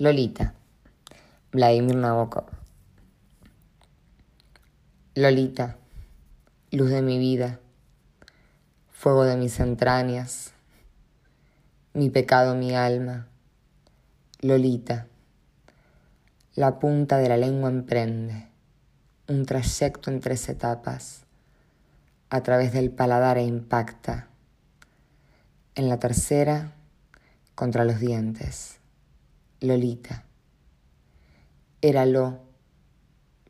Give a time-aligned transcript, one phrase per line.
[0.00, 0.54] Lolita,
[1.52, 2.46] Vladimir Nabokov.
[5.14, 5.76] Lolita,
[6.70, 7.60] luz de mi vida,
[8.88, 10.54] fuego de mis entrañas,
[11.92, 13.28] mi pecado, mi alma.
[14.40, 15.06] Lolita,
[16.54, 18.48] la punta de la lengua emprende
[19.28, 21.26] un trayecto en tres etapas
[22.30, 24.28] a través del paladar e impacta.
[25.74, 26.72] En la tercera,
[27.54, 28.79] contra los dientes.
[29.62, 30.24] Lolita.
[31.82, 32.40] Era lo,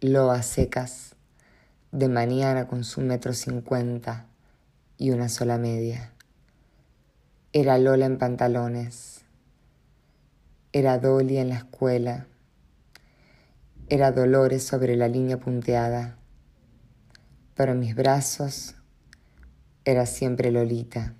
[0.00, 1.14] lo a secas,
[1.92, 4.26] de mañana con su metro cincuenta
[4.98, 6.12] y una sola media.
[7.52, 9.24] Era Lola en pantalones.
[10.72, 12.26] Era Dolly en la escuela.
[13.88, 16.18] Era Dolores sobre la línea punteada.
[17.54, 18.74] Pero en mis brazos
[19.84, 21.14] era siempre Lolita.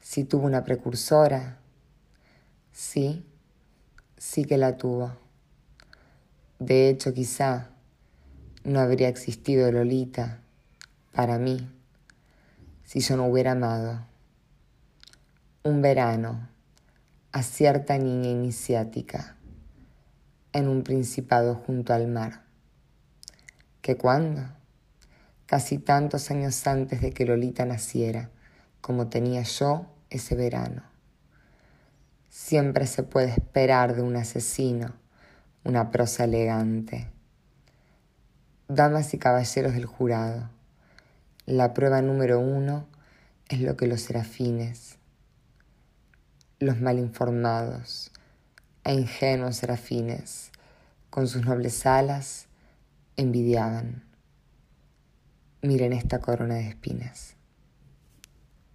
[0.00, 1.60] Si tuvo una precursora,
[2.78, 3.24] Sí,
[4.18, 5.16] sí que la tuvo.
[6.58, 7.70] De hecho, quizá
[8.64, 10.40] no habría existido Lolita
[11.14, 11.70] para mí
[12.84, 14.06] si yo no hubiera amado.
[15.62, 16.50] Un verano
[17.32, 19.36] a cierta niña iniciática
[20.52, 22.42] en un principado junto al mar.
[23.80, 24.50] ¿Que cuándo?
[25.46, 28.28] Casi tantos años antes de que Lolita naciera,
[28.82, 30.95] como tenía yo ese verano.
[32.28, 34.94] Siempre se puede esperar de un asesino
[35.66, 37.08] una prosa elegante.
[38.68, 40.48] Damas y caballeros del jurado,
[41.44, 42.86] la prueba número uno
[43.48, 44.98] es lo que los serafines,
[46.60, 48.12] los malinformados
[48.84, 50.52] e ingenuos serafines,
[51.10, 52.46] con sus nobles alas,
[53.16, 54.04] envidiaban.
[55.62, 57.34] Miren esta corona de espinas.